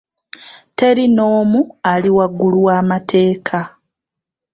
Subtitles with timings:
[0.77, 1.59] Teri n'omu
[1.91, 3.59] ali waggulu wa'amateeka.